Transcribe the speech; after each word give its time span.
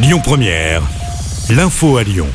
Lyon 0.00 0.20
Première, 0.22 0.82
l'info 1.50 1.96
à 1.96 2.04
Lyon. 2.04 2.28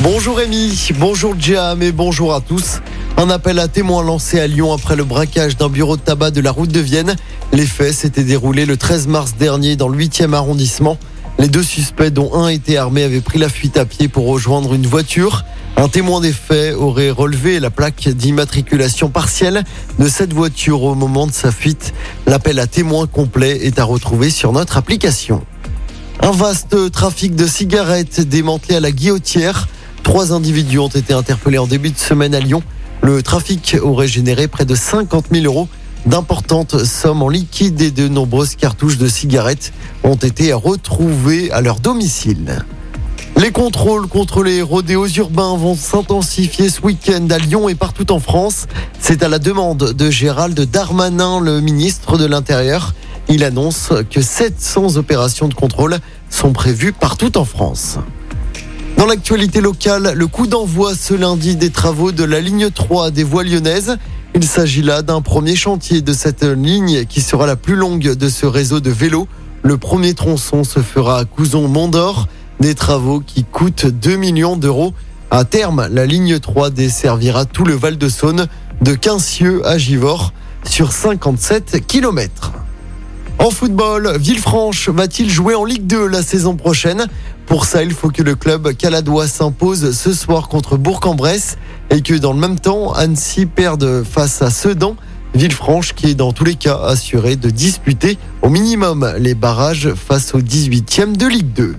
Bonjour 0.00 0.36
Rémi, 0.36 0.90
bonjour 0.96 1.34
Jam 1.36 1.82
et 1.82 1.90
bonjour 1.90 2.32
à 2.32 2.40
tous. 2.40 2.78
Un 3.16 3.30
appel 3.30 3.58
à 3.58 3.66
témoins 3.66 4.04
lancé 4.04 4.38
à 4.38 4.46
Lyon 4.46 4.72
après 4.72 4.94
le 4.94 5.02
braquage 5.02 5.56
d'un 5.56 5.68
bureau 5.68 5.96
de 5.96 6.02
tabac 6.02 6.30
de 6.30 6.40
la 6.40 6.52
route 6.52 6.70
de 6.70 6.78
Vienne. 6.78 7.16
Les 7.52 7.66
faits 7.66 7.94
s'étaient 7.94 8.22
déroulés 8.22 8.64
le 8.64 8.76
13 8.76 9.08
mars 9.08 9.34
dernier 9.36 9.74
dans 9.74 9.88
le 9.88 9.98
8e 9.98 10.34
arrondissement. 10.34 10.96
Les 11.40 11.48
deux 11.48 11.64
suspects, 11.64 12.10
dont 12.10 12.32
un 12.32 12.46
était 12.46 12.76
armé, 12.76 13.02
avaient 13.02 13.20
pris 13.20 13.40
la 13.40 13.48
fuite 13.48 13.76
à 13.76 13.86
pied 13.86 14.06
pour 14.06 14.28
rejoindre 14.28 14.72
une 14.72 14.86
voiture. 14.86 15.44
Un 15.76 15.88
témoin 15.88 16.20
des 16.20 16.32
faits 16.32 16.76
aurait 16.76 17.10
relevé 17.10 17.58
la 17.58 17.70
plaque 17.70 18.08
d'immatriculation 18.08 19.08
partielle 19.08 19.64
de 19.98 20.06
cette 20.06 20.32
voiture 20.32 20.84
au 20.84 20.94
moment 20.94 21.26
de 21.26 21.32
sa 21.32 21.50
fuite. 21.50 21.92
L'appel 22.28 22.60
à 22.60 22.68
témoins 22.68 23.08
complet 23.08 23.66
est 23.66 23.80
à 23.80 23.84
retrouver 23.84 24.30
sur 24.30 24.52
notre 24.52 24.76
application. 24.76 25.44
Un 26.24 26.30
vaste 26.30 26.90
trafic 26.90 27.36
de 27.36 27.46
cigarettes 27.46 28.22
démantelé 28.22 28.76
à 28.76 28.80
la 28.80 28.92
guillotière. 28.92 29.68
Trois 30.02 30.32
individus 30.32 30.78
ont 30.78 30.88
été 30.88 31.12
interpellés 31.12 31.58
en 31.58 31.66
début 31.66 31.90
de 31.90 31.98
semaine 31.98 32.34
à 32.34 32.40
Lyon. 32.40 32.62
Le 33.02 33.22
trafic 33.22 33.76
aurait 33.82 34.08
généré 34.08 34.48
près 34.48 34.64
de 34.64 34.74
50 34.74 35.26
000 35.30 35.44
euros. 35.44 35.68
D'importantes 36.06 36.82
sommes 36.86 37.20
en 37.20 37.28
liquide 37.28 37.78
et 37.82 37.90
de 37.90 38.08
nombreuses 38.08 38.54
cartouches 38.54 38.96
de 38.96 39.06
cigarettes 39.06 39.74
ont 40.02 40.14
été 40.14 40.54
retrouvées 40.54 41.50
à 41.50 41.60
leur 41.60 41.78
domicile. 41.78 42.64
Les 43.36 43.52
contrôles 43.52 44.06
contre 44.06 44.42
les 44.42 44.62
rodéos 44.62 45.08
urbains 45.08 45.58
vont 45.58 45.76
s'intensifier 45.76 46.70
ce 46.70 46.80
week-end 46.80 47.26
à 47.28 47.36
Lyon 47.36 47.68
et 47.68 47.74
partout 47.74 48.10
en 48.12 48.18
France. 48.18 48.66
C'est 48.98 49.22
à 49.22 49.28
la 49.28 49.38
demande 49.38 49.92
de 49.92 50.10
Gérald 50.10 50.58
Darmanin, 50.58 51.38
le 51.38 51.60
ministre 51.60 52.16
de 52.16 52.24
l'Intérieur. 52.24 52.94
Il 53.28 53.44
annonce 53.44 53.92
que 54.10 54.20
700 54.20 54.96
opérations 54.96 55.48
de 55.48 55.54
contrôle 55.54 55.98
sont 56.30 56.52
prévues 56.52 56.92
partout 56.92 57.36
en 57.38 57.44
France. 57.44 57.98
Dans 58.96 59.06
l'actualité 59.06 59.60
locale, 59.60 60.12
le 60.14 60.26
coup 60.26 60.46
d'envoi 60.46 60.94
ce 60.94 61.14
lundi 61.14 61.56
des 61.56 61.70
travaux 61.70 62.12
de 62.12 62.24
la 62.24 62.40
ligne 62.40 62.70
3 62.70 63.10
des 63.10 63.24
voies 63.24 63.44
lyonnaises. 63.44 63.96
Il 64.34 64.44
s'agit 64.44 64.82
là 64.82 65.02
d'un 65.02 65.20
premier 65.20 65.56
chantier 65.56 66.00
de 66.00 66.12
cette 66.12 66.44
ligne 66.44 67.04
qui 67.04 67.20
sera 67.20 67.46
la 67.46 67.56
plus 67.56 67.76
longue 67.76 68.14
de 68.14 68.28
ce 68.28 68.46
réseau 68.46 68.80
de 68.80 68.90
vélos. 68.90 69.26
Le 69.62 69.78
premier 69.78 70.14
tronçon 70.14 70.64
se 70.64 70.80
fera 70.80 71.18
à 71.18 71.24
Couzon-Mont-d'Or. 71.24 72.28
Des 72.60 72.74
travaux 72.74 73.20
qui 73.20 73.44
coûtent 73.44 73.86
2 73.86 74.16
millions 74.16 74.56
d'euros. 74.56 74.94
À 75.30 75.44
terme, 75.44 75.88
la 75.90 76.06
ligne 76.06 76.38
3 76.38 76.70
desservira 76.70 77.44
tout 77.46 77.64
le 77.64 77.74
Val-de-Saône 77.74 78.46
de 78.82 78.94
Quincieux 78.94 79.66
à 79.66 79.76
Givors 79.78 80.32
sur 80.64 80.92
57 80.92 81.86
kilomètres. 81.86 82.52
En 83.38 83.50
football, 83.50 84.16
Villefranche 84.18 84.88
va-t-il 84.88 85.28
jouer 85.28 85.54
en 85.54 85.64
Ligue 85.64 85.86
2 85.86 86.06
la 86.06 86.22
saison 86.22 86.56
prochaine? 86.56 87.06
Pour 87.46 87.66
ça, 87.66 87.82
il 87.82 87.92
faut 87.92 88.08
que 88.10 88.22
le 88.22 88.36
club 88.36 88.72
caladois 88.74 89.26
s'impose 89.26 89.94
ce 89.96 90.12
soir 90.12 90.48
contre 90.48 90.76
Bourg-en-Bresse 90.76 91.58
et 91.90 92.00
que 92.00 92.14
dans 92.14 92.32
le 92.32 92.38
même 92.38 92.58
temps, 92.58 92.92
Annecy 92.92 93.46
perde 93.46 94.02
face 94.04 94.40
à 94.40 94.50
Sedan. 94.50 94.96
Villefranche 95.34 95.94
qui 95.94 96.06
est 96.06 96.14
dans 96.14 96.32
tous 96.32 96.44
les 96.44 96.54
cas 96.54 96.78
assuré 96.86 97.34
de 97.36 97.50
disputer 97.50 98.18
au 98.40 98.48
minimum 98.48 99.12
les 99.18 99.34
barrages 99.34 99.92
face 99.94 100.32
au 100.34 100.40
18e 100.40 101.16
de 101.16 101.26
Ligue 101.26 101.52
2. 101.52 101.74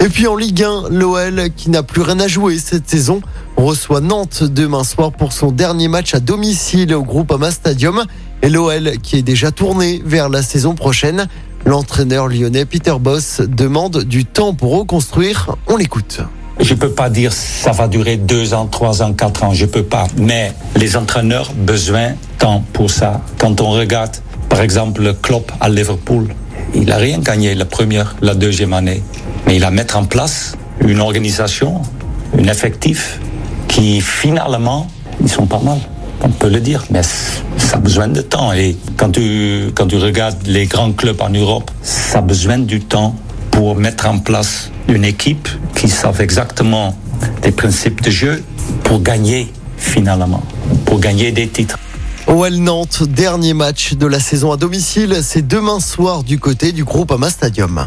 Et 0.00 0.08
puis 0.08 0.26
en 0.26 0.36
Ligue 0.36 0.62
1, 0.62 0.90
l'OL, 0.90 1.50
qui 1.56 1.70
n'a 1.70 1.82
plus 1.82 2.02
rien 2.02 2.20
à 2.20 2.28
jouer 2.28 2.58
cette 2.58 2.88
saison, 2.88 3.20
reçoit 3.64 4.00
Nantes 4.00 4.44
demain 4.44 4.84
soir 4.84 5.10
pour 5.10 5.32
son 5.32 5.50
dernier 5.50 5.88
match 5.88 6.14
à 6.14 6.20
domicile 6.20 6.94
au 6.94 7.02
Groupama 7.02 7.50
Stadium. 7.50 8.04
Et 8.42 8.48
l'OL, 8.48 8.92
qui 9.02 9.16
est 9.16 9.22
déjà 9.22 9.50
tourné 9.50 10.00
vers 10.04 10.28
la 10.28 10.42
saison 10.42 10.74
prochaine, 10.74 11.26
l'entraîneur 11.66 12.28
lyonnais 12.28 12.64
Peter 12.64 12.94
Boss 13.00 13.40
demande 13.40 14.04
du 14.04 14.24
temps 14.24 14.54
pour 14.54 14.78
reconstruire. 14.78 15.56
On 15.66 15.76
l'écoute. 15.76 16.20
Je 16.60 16.74
peux 16.74 16.90
pas 16.90 17.10
dire 17.10 17.32
ça 17.32 17.72
va 17.72 17.88
durer 17.88 18.16
deux 18.16 18.54
ans, 18.54 18.66
trois 18.66 19.02
ans, 19.02 19.12
quatre 19.12 19.42
ans. 19.42 19.52
Je 19.52 19.66
peux 19.66 19.82
pas. 19.82 20.06
Mais 20.16 20.52
les 20.76 20.96
entraîneurs 20.96 21.52
besoin 21.52 22.10
de 22.10 22.16
temps 22.38 22.64
pour 22.72 22.90
ça. 22.90 23.22
Quand 23.38 23.60
on 23.60 23.70
regarde, 23.70 24.16
par 24.48 24.60
exemple, 24.60 25.14
Klopp 25.20 25.50
à 25.60 25.68
Liverpool, 25.68 26.28
il 26.74 26.92
a 26.92 26.96
rien 26.96 27.18
gagné 27.18 27.54
la 27.54 27.64
première, 27.64 28.14
la 28.20 28.34
deuxième 28.34 28.72
année. 28.72 29.02
Mais 29.46 29.56
il 29.56 29.64
a 29.64 29.70
mettre 29.70 29.96
en 29.96 30.04
place 30.04 30.56
une 30.80 31.00
organisation, 31.00 31.82
un 32.38 32.44
effectif 32.44 33.18
qui 33.78 34.00
finalement, 34.00 34.88
ils 35.20 35.28
sont 35.28 35.46
pas 35.46 35.60
mal. 35.60 35.78
On 36.22 36.30
peut 36.30 36.48
le 36.48 36.60
dire, 36.60 36.84
mais 36.90 37.02
ça 37.02 37.76
a 37.76 37.78
besoin 37.78 38.08
de 38.08 38.20
temps. 38.20 38.52
Et 38.52 38.76
quand 38.96 39.10
tu, 39.10 39.70
quand 39.74 39.86
tu 39.86 39.96
regardes 39.96 40.44
les 40.46 40.66
grands 40.66 40.90
clubs 40.90 41.20
en 41.20 41.30
Europe, 41.30 41.70
ça 41.82 42.18
a 42.18 42.22
besoin 42.22 42.58
du 42.58 42.80
temps 42.80 43.14
pour 43.52 43.76
mettre 43.76 44.08
en 44.08 44.18
place 44.18 44.72
une 44.88 45.04
équipe 45.04 45.48
qui 45.76 45.88
savent 45.88 46.20
exactement 46.20 46.96
les 47.44 47.52
principes 47.52 48.02
de 48.02 48.10
jeu 48.10 48.42
pour 48.82 49.00
gagner 49.00 49.52
finalement, 49.76 50.42
pour 50.84 50.98
gagner 50.98 51.30
des 51.30 51.46
titres. 51.46 51.78
OL 52.26 52.56
Nantes, 52.56 53.04
dernier 53.04 53.54
match 53.54 53.94
de 53.94 54.06
la 54.06 54.18
saison 54.18 54.50
à 54.50 54.56
domicile, 54.56 55.18
c'est 55.22 55.46
demain 55.46 55.78
soir 55.78 56.24
du 56.24 56.40
côté 56.40 56.72
du 56.72 56.82
groupe 56.82 57.12
Ama 57.12 57.30
Stadium. 57.30 57.86